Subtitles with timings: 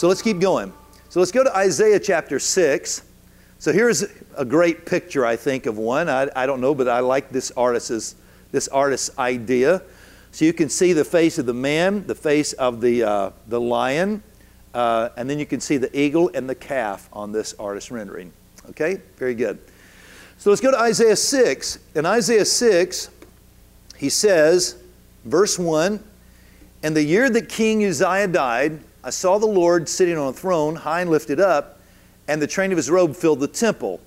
[0.00, 0.72] So let's keep going.
[1.10, 3.02] So let's go to Isaiah chapter 6.
[3.58, 4.02] So here's
[4.34, 6.08] a great picture, I think, of one.
[6.08, 8.14] I, I don't know, but I like this artist's,
[8.50, 9.82] this artist's idea.
[10.32, 13.60] So you can see the face of the man, the face of the, uh, the
[13.60, 14.22] lion,
[14.72, 18.32] uh, and then you can see the eagle and the calf on this artist rendering.
[18.70, 19.58] Okay, very good.
[20.38, 21.78] So let's go to Isaiah 6.
[21.94, 23.10] In Isaiah 6,
[23.98, 24.82] he says,
[25.26, 26.02] verse 1
[26.82, 30.76] And the year that King Uzziah died, I saw the Lord sitting on a throne,
[30.76, 31.80] high and lifted up,
[32.28, 34.00] and the train of his robe filled the temple.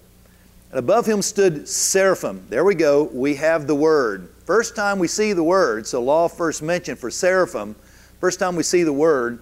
[0.70, 2.46] And above him stood seraphim.
[2.50, 3.04] There we go.
[3.04, 4.30] We have the word.
[4.46, 7.76] First time we see the word, so law first mentioned for seraphim,
[8.20, 9.40] first time we see the word.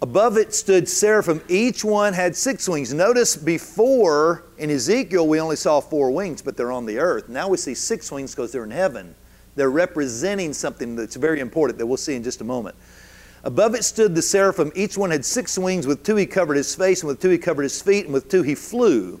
[0.00, 1.40] Above it stood seraphim.
[1.48, 2.92] Each one had six wings.
[2.92, 7.28] Notice before in Ezekiel we only saw four wings, but they're on the earth.
[7.28, 9.14] Now we see six wings because they're in heaven.
[9.54, 12.74] They're representing something that's very important that we'll see in just a moment.
[13.44, 14.70] Above it stood the seraphim.
[14.74, 15.86] Each one had six wings.
[15.86, 18.28] With two he covered his face, and with two he covered his feet, and with
[18.28, 19.20] two he flew.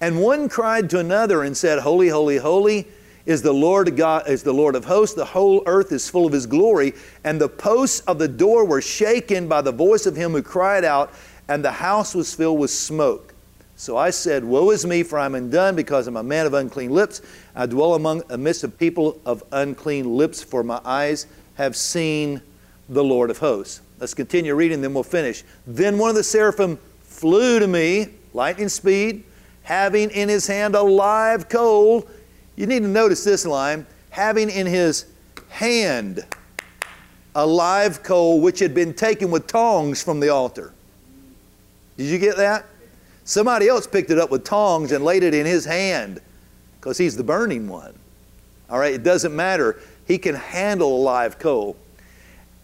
[0.00, 2.86] And one cried to another and said, Holy, holy, holy
[3.24, 5.16] is the Lord God, is the Lord of hosts.
[5.16, 6.92] The whole earth is full of his glory.
[7.24, 10.84] And the posts of the door were shaken by the voice of him who cried
[10.84, 11.12] out,
[11.48, 13.34] and the house was filled with smoke.
[13.76, 16.90] So I said, Woe is me, for I'm undone, because I'm a man of unclean
[16.90, 17.22] lips.
[17.54, 22.42] I dwell among amidst a people of unclean lips, for my eyes have seen
[22.88, 23.80] the Lord of hosts.
[23.98, 25.42] Let's continue reading, then we'll finish.
[25.66, 29.24] Then one of the seraphim flew to me, lightning speed,
[29.62, 32.06] having in his hand a live coal
[32.56, 35.04] you need to notice this line having in his
[35.50, 36.24] hand
[37.34, 40.72] a live coal which had been taken with tongs from the altar.
[41.98, 42.64] Did you get that?
[43.24, 46.20] Somebody else picked it up with tongs and laid it in his hand
[46.80, 47.94] because he's the burning one.
[48.70, 49.80] All right, it doesn't matter.
[50.06, 51.76] He can handle a live coal.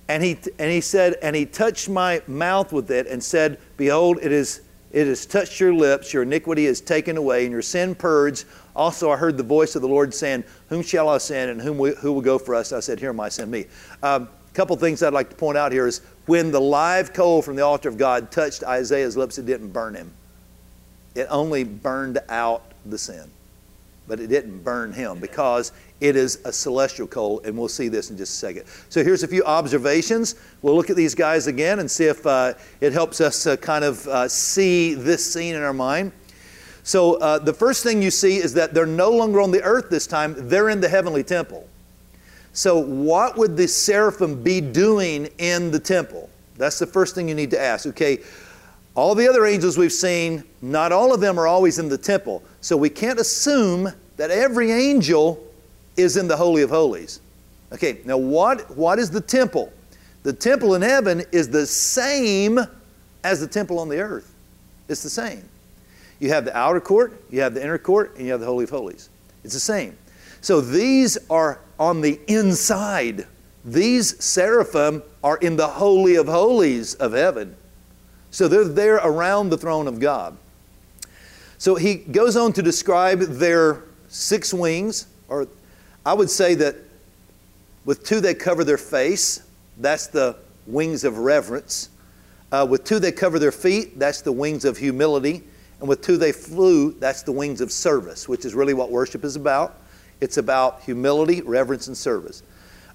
[0.08, 4.18] And he, and he said, and he touched my mouth with it and said, Behold,
[4.20, 7.94] it is it has touched your lips, your iniquity is taken away, and your sin
[7.94, 8.44] purged.
[8.76, 11.78] Also, I heard the voice of the Lord saying, Whom shall I send, and whom
[11.78, 12.72] will, who will go for us?
[12.72, 13.66] I said, Here am I, send me.
[14.02, 17.40] A um, couple things I'd like to point out here is when the live coal
[17.40, 20.12] from the altar of God touched Isaiah's lips, it didn't burn him,
[21.14, 23.30] it only burned out the sin
[24.06, 28.10] but it didn't burn him because it is a celestial coal, and we'll see this
[28.10, 28.64] in just a second.
[28.88, 30.34] So here's a few observations.
[30.62, 33.84] We'll look at these guys again and see if uh, it helps us uh, kind
[33.84, 36.12] of uh, see this scene in our mind.
[36.82, 39.88] So uh, the first thing you see is that they're no longer on the earth
[39.90, 41.68] this time, they're in the heavenly temple.
[42.54, 46.28] So, what would the seraphim be doing in the temple?
[46.58, 47.86] That's the first thing you need to ask.
[47.86, 48.18] Okay,
[48.94, 52.42] all the other angels we've seen, not all of them are always in the temple.
[52.60, 55.42] So we can't assume that every angel
[55.96, 57.20] is in the Holy of Holies.
[57.72, 59.72] Okay, now what, what is the temple?
[60.24, 62.60] The temple in heaven is the same
[63.24, 64.34] as the temple on the earth.
[64.88, 65.48] It's the same.
[66.20, 68.64] You have the outer court, you have the inner court, and you have the Holy
[68.64, 69.08] of Holies.
[69.42, 69.96] It's the same.
[70.40, 73.26] So these are on the inside.
[73.64, 77.56] These seraphim are in the Holy of Holies of heaven.
[78.32, 80.36] So they're there around the throne of God.
[81.58, 85.46] So he goes on to describe their six wings, or
[86.04, 86.74] I would say that
[87.84, 89.42] with two they cover their face,
[89.78, 91.90] that's the wings of reverence.
[92.50, 95.42] Uh, with two they cover their feet, that's the wings of humility.
[95.80, 99.24] And with two they flew, that's the wings of service, which is really what worship
[99.24, 99.78] is about.
[100.20, 102.42] It's about humility, reverence, and service.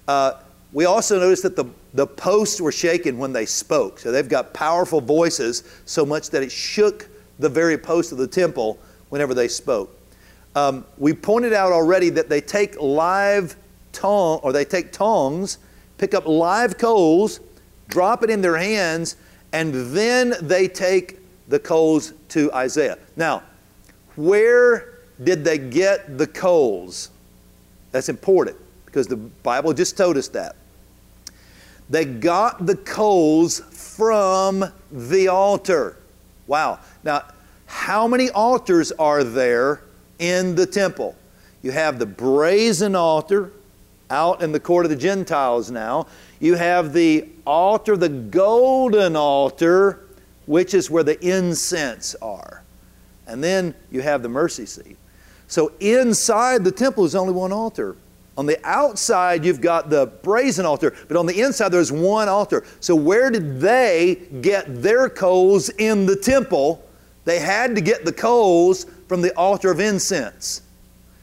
[0.08, 0.32] Uh,
[0.72, 1.64] we also notice that the,
[1.94, 3.98] the posts were shaken when they spoke.
[3.98, 7.08] So they've got powerful voices so much that it shook
[7.38, 8.78] the very post of the temple
[9.08, 9.94] whenever they spoke.
[10.54, 13.56] Um, we pointed out already that they take live
[13.92, 15.58] tong or they take tongs,
[15.96, 17.40] pick up live coals,
[17.88, 19.16] drop it in their hands,
[19.52, 22.98] and then they take the coals to Isaiah.
[23.16, 23.42] Now,
[24.16, 27.10] where did they get the coals?
[27.92, 30.56] That's important because the Bible just told us that.
[31.90, 35.96] They got the coals from the altar.
[36.46, 36.80] Wow.
[37.02, 37.24] Now,
[37.66, 39.82] how many altars are there
[40.18, 41.16] in the temple?
[41.62, 43.52] You have the brazen altar
[44.10, 46.06] out in the court of the Gentiles now.
[46.40, 50.00] You have the altar, the golden altar,
[50.46, 52.62] which is where the incense are.
[53.26, 54.96] And then you have the mercy seat.
[55.46, 57.96] So inside the temple is only one altar.
[58.38, 62.64] On the outside, you've got the brazen altar, but on the inside, there's one altar.
[62.78, 66.88] So, where did they get their coals in the temple?
[67.24, 70.62] They had to get the coals from the altar of incense.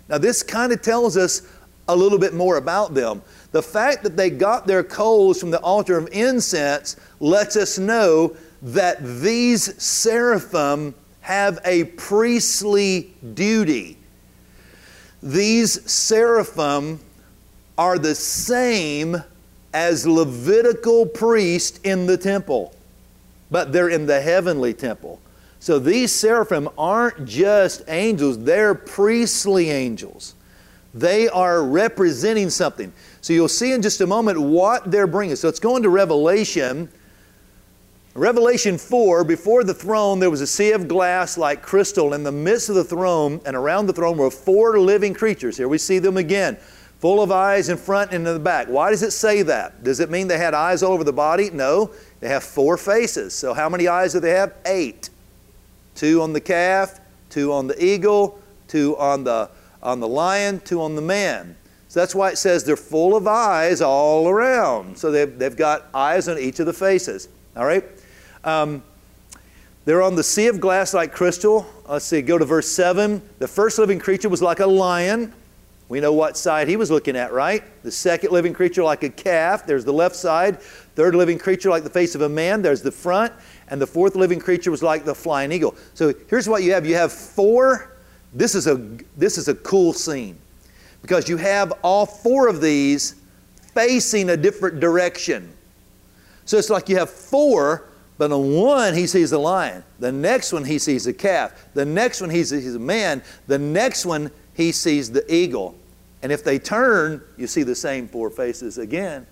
[0.10, 1.44] Now, this kind of tells us
[1.88, 3.22] a little bit more about them.
[3.54, 8.36] The fact that they got their coals from the altar of incense lets us know
[8.62, 13.98] that these seraphim have a priestly duty.
[15.24, 17.00] These seraphim
[17.78, 19.18] are the same
[19.74, 22.74] as Levitical priests in the temple,
[23.52, 25.20] but they're in the heavenly temple.
[25.60, 30.36] So these seraphim aren't just angels, they're priestly angels.
[30.94, 32.94] They are representing something.
[33.20, 35.36] So you'll see in just a moment what they're bringing.
[35.36, 36.88] So let's go into Revelation.
[38.14, 42.14] Revelation 4, before the throne, there was a sea of glass like crystal.
[42.14, 45.58] In the midst of the throne and around the throne were four living creatures.
[45.58, 46.56] Here we see them again,
[47.06, 48.66] full of eyes in front and in the back.
[48.66, 49.84] Why does it say that?
[49.84, 51.52] Does it mean they had eyes all over the body?
[51.52, 51.92] No.
[52.20, 53.36] They have four faces.
[53.36, 54.56] So how many eyes do they have?
[54.66, 55.12] Eight
[55.94, 57.00] two on the calf,
[57.30, 59.52] two on the eagle, two on the,
[59.84, 61.56] on the lion, two on the man.
[61.90, 64.98] So that's why it says they're full of eyes all around.
[64.98, 67.30] So they've, they've got eyes on each of the faces.
[67.56, 67.84] All right?
[68.44, 68.82] Um,
[69.86, 71.68] they're on the sea of glass like crystal.
[71.88, 73.22] Let's see, go to verse 7.
[73.38, 75.36] The first living creature was like a lion.
[75.88, 77.64] We know what side he was looking at, right?
[77.84, 79.68] The second living creature like a calf.
[79.68, 80.60] There's the left side.
[80.96, 82.62] Third living creature like the face of a man.
[82.62, 83.32] There's the front
[83.68, 85.76] and the fourth living creature was like the flying eagle.
[85.94, 87.92] So here's what you have you have four.
[88.34, 88.76] This is a,
[89.16, 90.38] this is a cool scene
[91.02, 93.16] because you have all four of these
[93.74, 95.54] facing a different direction.
[96.46, 100.52] So it's like you have four, but on one he sees a lion, the next
[100.52, 104.32] one he sees a calf, the next one he sees a man, the next one
[104.56, 105.76] he sees the eagle.
[106.24, 109.28] And if they turn, you see the same four faces again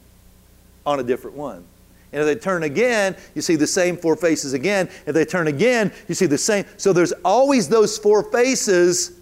[0.86, 1.64] on a different one.
[2.12, 4.88] And if they turn again, you see the same four faces again.
[5.08, 6.66] If they turn again, you see the same.
[6.78, 9.14] So there's always those four faces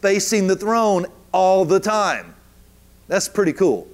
[0.00, 2.34] facing the throne all the time.
[3.08, 3.86] That's pretty cool.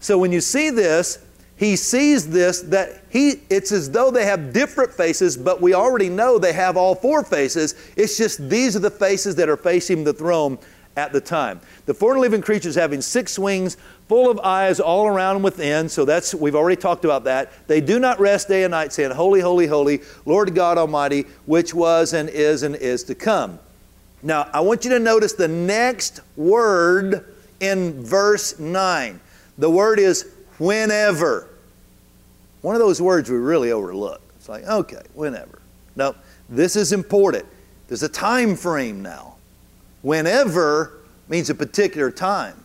[0.00, 1.24] So when you see this,
[1.56, 6.08] he sees this that he it's as though they have different faces, but we already
[6.08, 7.76] know they have all four faces.
[7.96, 10.58] It's just these are the faces that are facing the throne
[10.96, 11.60] at the time.
[11.86, 13.76] The four living creatures having six wings,
[14.08, 15.88] full of eyes all around and within.
[15.88, 17.66] So that's we've already talked about that.
[17.66, 21.74] They do not rest day and night, saying, Holy, holy, holy, Lord God Almighty, which
[21.74, 23.58] was and is and is to come.
[24.22, 29.20] Now I want you to notice the next word in verse 9.
[29.58, 31.48] The word is whenever.
[32.60, 34.20] One of those words we really overlook.
[34.36, 35.60] It's like, okay, whenever.
[35.96, 36.14] No,
[36.48, 37.46] this is important.
[37.88, 39.31] There's a time frame now.
[40.02, 42.62] Whenever means a particular time.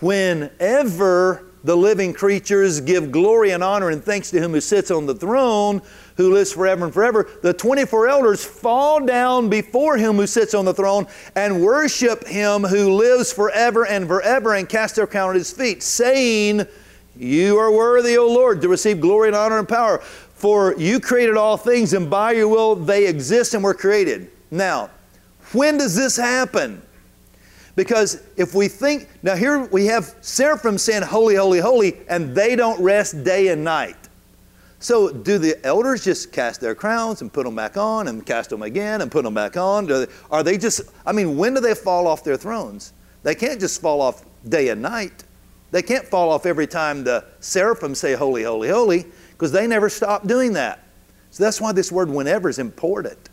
[0.00, 5.06] Whenever the living creatures give glory and honor and thanks to Him who sits on
[5.06, 5.82] the throne,
[6.16, 10.64] who lives forever and forever, the 24 elders fall down before Him who sits on
[10.64, 15.36] the throne and worship Him who lives forever and forever and cast their crown at
[15.36, 16.66] His feet, saying,
[17.16, 19.98] You are worthy, O Lord, to receive glory and honor and power.
[19.98, 24.30] For you created all things, and by your will they exist and were created.
[24.50, 24.90] Now,
[25.52, 26.82] when does this happen?
[27.76, 32.56] Because if we think, now here we have seraphim saying, Holy, holy, holy, and they
[32.56, 33.96] don't rest day and night.
[34.78, 38.50] So do the elders just cast their crowns and put them back on and cast
[38.50, 39.86] them again and put them back on?
[39.86, 42.92] They, are they just, I mean, when do they fall off their thrones?
[43.22, 45.24] They can't just fall off day and night.
[45.70, 49.90] They can't fall off every time the seraphim say, Holy, holy, holy, because they never
[49.90, 50.84] stop doing that.
[51.30, 53.28] So that's why this word whenever is important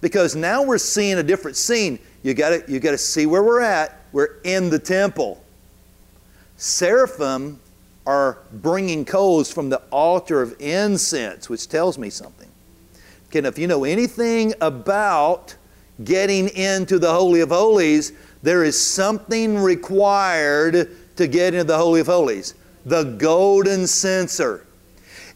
[0.00, 1.98] because now we're seeing a different scene.
[2.22, 4.02] You got you to see where we're at.
[4.12, 5.42] We're in the temple.
[6.56, 7.60] Seraphim
[8.06, 12.48] are bringing coals from the altar of incense, which tells me something.
[13.28, 15.54] Okay, if you know anything about
[16.04, 18.12] getting into the Holy of Holies,
[18.42, 22.54] there is something required to get into the Holy of Holies
[22.86, 24.64] the golden censer.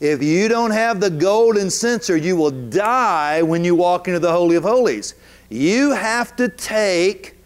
[0.02, 4.32] If you don't have the golden censer, you will die when you walk into the
[4.32, 5.14] Holy of Holies.
[5.48, 7.36] You have to take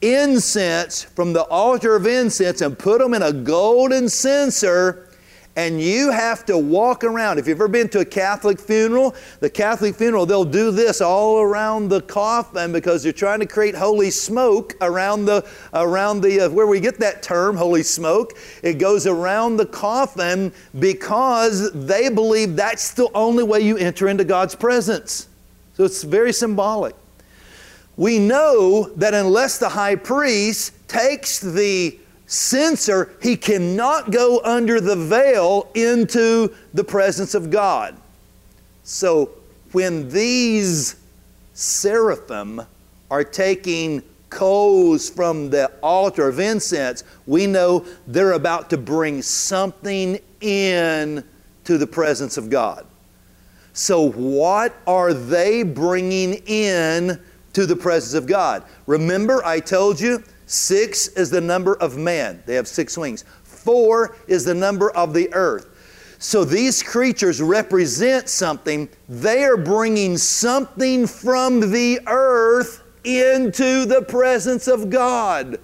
[0.00, 5.03] incense from the altar of incense and put them in a golden censer
[5.56, 7.38] and you have to walk around.
[7.38, 11.40] If you've ever been to a Catholic funeral, the Catholic funeral, they'll do this all
[11.40, 16.50] around the coffin because they're trying to create holy smoke around the, around the, uh,
[16.50, 18.32] where we get that term, holy smoke.
[18.62, 24.24] It goes around the coffin because they believe that's the only way you enter into
[24.24, 25.28] God's presence.
[25.74, 26.96] So it's very symbolic.
[27.96, 31.96] We know that unless the high priest takes the
[32.34, 37.96] censer, he cannot go under the veil into the presence of God.
[38.82, 39.30] So
[39.72, 40.96] when these
[41.52, 42.62] seraphim
[43.10, 50.18] are taking coals from the altar of incense, we know they're about to bring something
[50.40, 51.22] in
[51.62, 52.84] to the presence of God.
[53.72, 57.20] So, what are they bringing in
[57.54, 58.64] to the presence of God?
[58.86, 63.24] Remember, I told you six is the number of man, they have six wings.
[63.42, 65.70] Four is the number of the earth.
[66.18, 68.88] So these creatures represent something.
[69.08, 75.58] They are bringing something from the earth into the presence of God.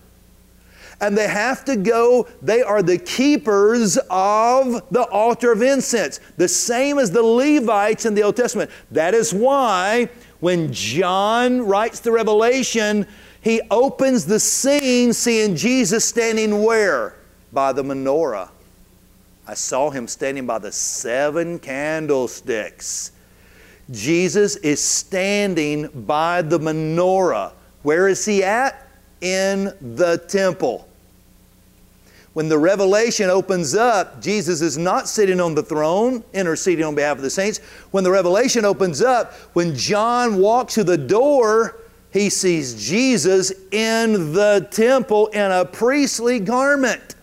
[1.00, 6.48] And they have to go, they are the keepers of the altar of incense, the
[6.48, 8.70] same as the Levites in the Old Testament.
[8.90, 10.10] That is why
[10.40, 13.06] when John writes the Revelation,
[13.40, 17.16] he opens the scene seeing Jesus standing where?
[17.52, 18.50] By the menorah.
[19.46, 23.12] I saw him standing by the seven candlesticks.
[23.90, 27.52] Jesus is standing by the menorah.
[27.82, 28.86] Where is he at?
[29.20, 30.86] In the temple.
[32.32, 37.16] When the revelation opens up, Jesus is not sitting on the throne, interceding on behalf
[37.16, 37.58] of the saints.
[37.90, 41.79] When the revelation opens up, when John walks to the door,
[42.12, 47.14] he sees Jesus in the temple in a priestly garment.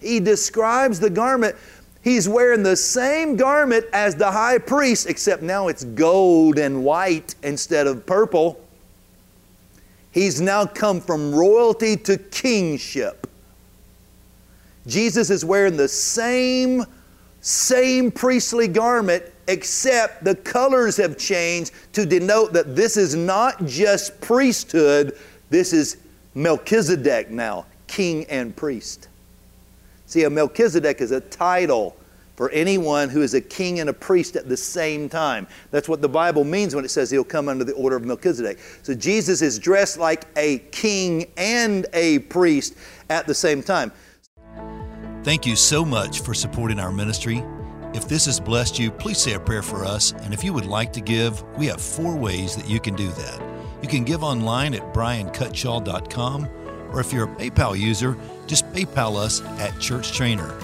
[0.00, 1.56] He describes the garment.
[2.02, 7.34] He's wearing the same garment as the high priest, except now it's gold and white
[7.42, 8.60] instead of purple.
[10.10, 13.26] He's now come from royalty to kingship.
[14.86, 16.84] Jesus is wearing the same,
[17.40, 24.20] same priestly garment, except the colors have changed to denote that this is not just
[24.20, 25.18] priesthood,
[25.50, 25.98] this is
[26.34, 29.08] Melchizedek now, king and priest.
[30.06, 31.96] See, a Melchizedek is a title
[32.36, 35.46] for anyone who is a king and a priest at the same time.
[35.70, 38.58] That's what the Bible means when it says he'll come under the order of Melchizedek.
[38.82, 42.74] So Jesus is dressed like a king and a priest
[43.10, 43.92] at the same time.
[45.22, 47.44] Thank you so much for supporting our ministry.
[47.94, 50.12] If this has blessed you, please say a prayer for us.
[50.12, 53.08] And if you would like to give, we have four ways that you can do
[53.08, 53.42] that.
[53.82, 56.48] You can give online at briancutshaw.com,
[56.92, 60.56] or if you're a PayPal user, just PayPal us at Church Trainer.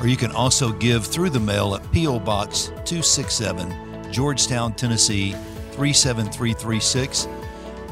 [0.00, 2.18] Or you can also give through the mail at P.O.
[2.18, 5.32] Box 267, Georgetown, Tennessee
[5.72, 7.28] 37336.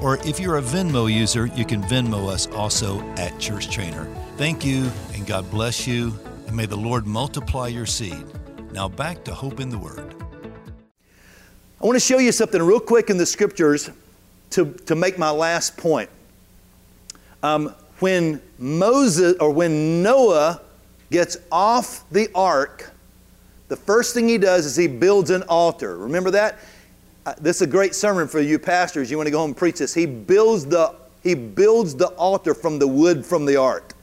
[0.03, 4.07] Or if you're a Venmo user, you can Venmo us also at Church Trainer.
[4.37, 6.19] Thank you, and God bless you,
[6.49, 8.25] and may the Lord multiply your seed.
[8.73, 10.15] Now back to Hope in the Word.
[11.83, 13.91] I want to show you something real quick in the scriptures
[14.51, 16.09] to, to make my last point.
[17.43, 20.61] Um, when Moses or when Noah
[21.11, 22.93] gets off the ark,
[23.67, 25.97] the first thing he does is he builds an altar.
[25.97, 26.61] Remember that?
[27.27, 29.11] Uh, this is a great sermon for you pastors.
[29.11, 29.93] You want to go home and preach this.
[29.95, 33.95] He builds the he builds the altar from the wood from the ark.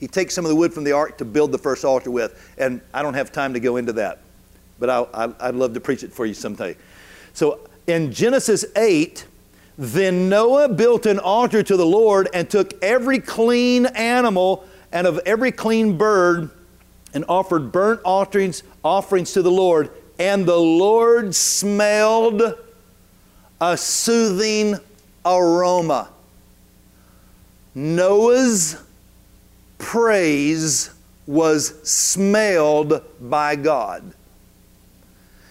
[0.00, 2.52] He takes some of the wood from the ark to build the first altar with,
[2.58, 4.20] and I don't have time to go into that,
[4.78, 6.74] but I, would love to preach it for you someday.
[7.34, 9.26] So in Genesis 8,
[9.76, 15.20] then Noah built an altar to the Lord and took every clean animal and of
[15.24, 16.50] every clean bird
[17.14, 19.90] and offered burnt offerings, offerings to the Lord.
[20.18, 22.42] And the Lord smelled
[23.60, 24.76] a soothing
[25.24, 26.10] aroma.
[27.74, 28.76] Noah's
[29.90, 30.94] praise
[31.26, 34.14] was smelled by God.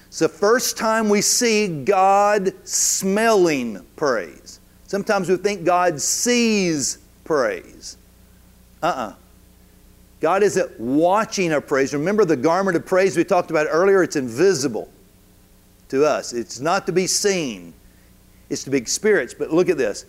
[0.07, 4.61] It's the first time we see God smelling praise.
[4.87, 7.97] Sometimes we think God sees praise.
[8.81, 9.07] Uh uh-uh.
[9.09, 9.15] uh
[10.21, 11.93] God isn't watching our praise.
[11.93, 14.03] Remember the garment of praise we talked about earlier?
[14.03, 14.89] It's invisible
[15.89, 17.73] to us, it's not to be seen,
[18.49, 19.37] it's to be experienced.
[19.37, 20.05] But look at this.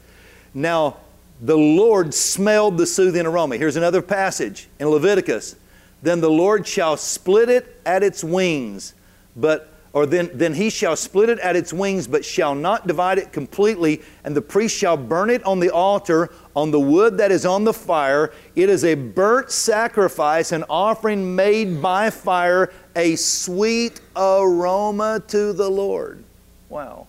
[0.54, 0.98] Now,
[1.40, 3.56] the Lord smelled the soothing aroma.
[3.56, 5.56] Here's another passage in Leviticus.
[6.02, 8.94] Then the Lord shall split it at its wings,
[9.36, 13.18] but or then, then he shall split it at its wings, but shall not divide
[13.18, 17.32] it completely, and the priest shall burn it on the altar on the wood that
[17.32, 18.32] is on the fire.
[18.54, 25.68] It is a burnt sacrifice, an offering made by fire, a sweet aroma to the
[25.68, 26.22] Lord.
[26.68, 27.08] Wow.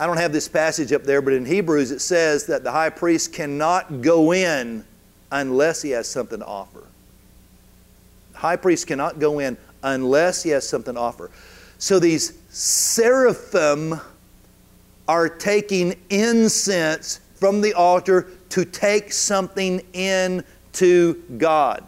[0.00, 2.88] I don't have this passage up there, but in Hebrews it says that the high
[2.88, 4.82] priest cannot go in
[5.30, 6.84] unless he has something to offer.
[8.32, 11.30] The high priest cannot go in unless he has something to offer.
[11.76, 14.00] So these seraphim
[15.06, 20.42] are taking incense from the altar to take something in
[20.72, 21.86] to God.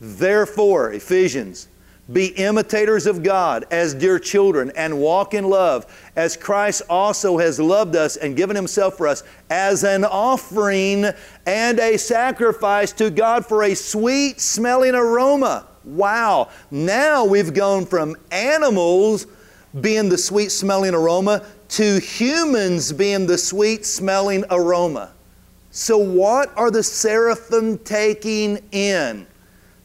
[0.00, 1.68] Therefore, Ephesians,
[2.10, 7.60] be imitators of God as dear children and walk in love, as Christ also has
[7.60, 11.06] loved us and given himself for us as an offering
[11.46, 15.68] and a sacrifice to God for a sweet smelling aroma.
[15.84, 16.50] Wow.
[16.70, 19.26] Now we've gone from animals
[19.80, 25.12] being the sweet smelling aroma to humans being the sweet smelling aroma.
[25.70, 29.26] So, what are the seraphim taking in?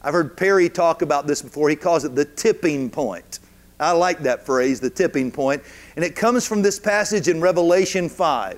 [0.08, 1.70] I've heard Perry talk about this before.
[1.70, 3.40] He calls it the tipping point.
[3.78, 5.62] I like that phrase, the tipping point.
[5.98, 8.58] And it comes from this passage in Revelation 5.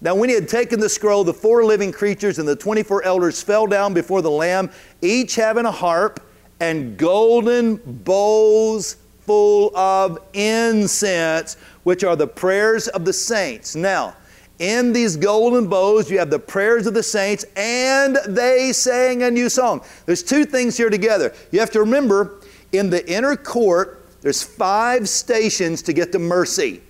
[0.00, 3.42] Now, when he had taken the scroll, the four living creatures and the 24 elders
[3.42, 4.70] fell down before the Lamb,
[5.02, 6.20] each having a harp
[6.58, 13.76] and golden bowls full of incense, which are the prayers of the saints.
[13.76, 14.16] Now,
[14.58, 19.30] in these golden bowls, you have the prayers of the saints, and they sang a
[19.30, 19.82] new song.
[20.06, 21.32] There's two things here together.
[21.52, 22.40] You have to remember,
[22.72, 26.82] in the inner court, there's five stations to get to mercy.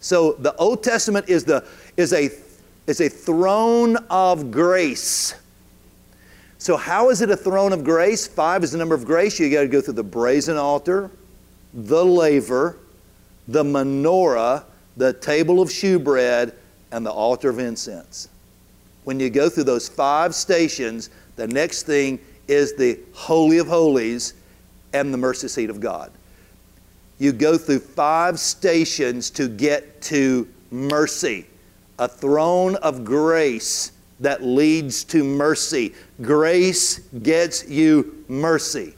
[0.00, 1.64] So the Old Testament is, the,
[1.96, 2.30] is, a,
[2.86, 5.34] is a throne of grace.
[6.60, 8.26] So, how is it a throne of grace?
[8.26, 9.38] Five is the number of grace.
[9.38, 11.08] You got to go through the brazen altar,
[11.72, 12.76] the laver,
[13.46, 14.64] the menorah,
[14.96, 16.52] the table of shewbread,
[16.92, 18.28] and the altar of incense.
[19.04, 24.34] When you go through those five stations, the next thing is the Holy of Holies
[24.92, 26.10] and the mercy seat of God.
[27.18, 31.46] You go through five stations to get to mercy,
[31.98, 35.94] a throne of grace that leads to mercy.
[36.22, 38.94] Grace gets you mercy.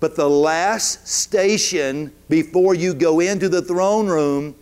[0.00, 4.54] But the last station before you go into the throne room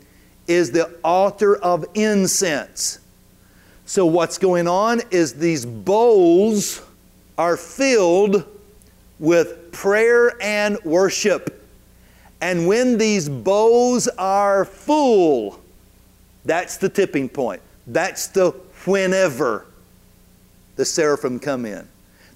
[0.50, 2.98] is the altar of incense.
[3.86, 6.82] So, what's going on is these bowls
[7.38, 8.44] are filled
[9.20, 11.64] with prayer and worship.
[12.40, 15.60] And when these bowls are full,
[16.44, 17.62] that's the tipping point.
[17.86, 18.50] That's the
[18.86, 19.66] whenever
[20.76, 21.86] the seraphim come in.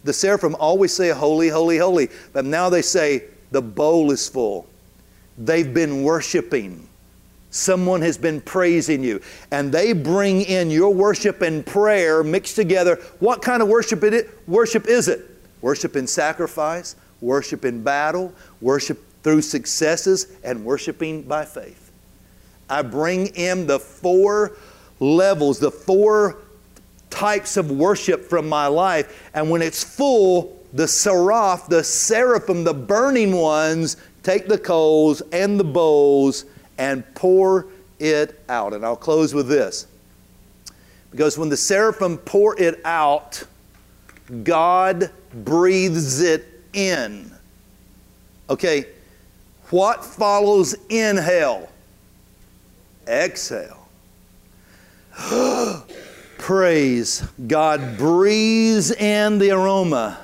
[0.05, 4.67] The seraphim always say, Holy, holy, holy, but now they say, The bowl is full.
[5.37, 6.89] They've been worshiping.
[7.55, 9.21] Someone has been praising you.
[9.53, 12.97] And they bring in your worship and prayer mixed together.
[13.21, 15.31] What kind of worship, it, worship is it?
[15.61, 21.93] Worship in sacrifice, worship in battle, worship through successes, and worshiping by faith.
[22.69, 24.57] I bring in the four
[24.99, 26.39] levels, the four
[27.09, 29.31] types of worship from my life.
[29.33, 35.61] And when it's full, the seraph, the seraphim, the burning ones, take the coals and
[35.61, 36.47] the bowls
[36.79, 37.67] and pour
[37.99, 38.73] it out.
[38.73, 39.87] And I'll close with this.
[41.11, 43.45] Because when the seraphim pour it out,
[44.43, 47.31] God breathes it in.
[48.51, 48.87] Okay,
[49.71, 51.71] what follows inhale?
[53.07, 53.89] Exhale.
[56.39, 57.27] Praise.
[57.47, 60.19] God breathes in the aroma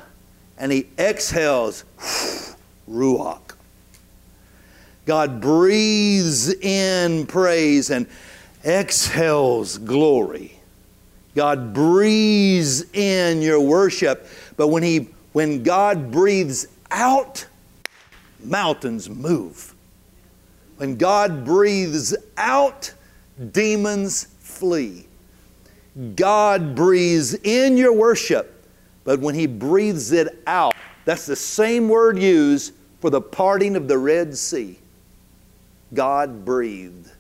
[0.59, 1.85] and he exhales
[2.91, 3.50] ruach.
[5.11, 8.07] God breathes in praise and
[8.65, 10.57] exhales glory.
[11.35, 17.45] God breathes in your worship, but when he when God breathes out,
[18.45, 19.75] mountains move.
[20.77, 22.95] When God breathes out,
[23.51, 25.09] demons flee.
[26.15, 28.65] God breathes in your worship,
[29.03, 33.89] but when he breathes it out, that's the same word used for the parting of
[33.89, 34.80] the Red Sea.
[35.95, 37.11] God breathed.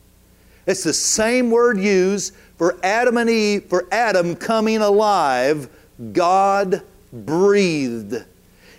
[0.66, 5.68] It's the same word used for Adam and Eve, for Adam coming alive.
[6.12, 8.24] God breathed.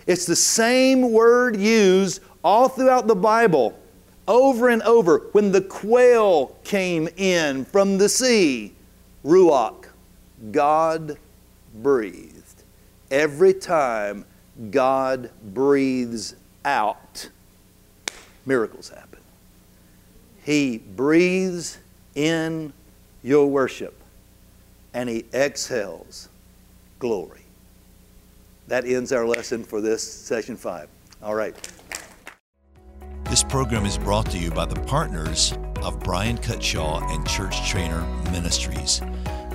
[0.06, 3.78] It's the same word used all throughout the Bible,
[4.26, 5.18] over and over.
[5.32, 8.72] When the quail came in from the sea,
[9.24, 9.86] Ruach,
[10.50, 11.18] God
[11.74, 12.62] breathed.
[13.10, 14.24] Every time
[14.70, 17.28] God breathes out,
[18.46, 19.21] miracles happen.
[20.44, 21.78] He breathes
[22.14, 22.72] in
[23.22, 23.94] your worship
[24.92, 26.28] and He exhales
[26.98, 27.42] glory.
[28.68, 30.88] That ends our lesson for this session five.
[31.22, 31.54] All right.
[33.24, 38.02] This program is brought to you by the partners of Brian Cutshaw and Church Trainer
[38.30, 39.00] Ministries.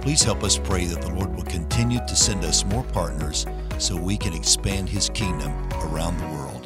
[0.01, 3.45] Please help us pray that the Lord will continue to send us more partners
[3.77, 6.56] so we can expand His kingdom around the world.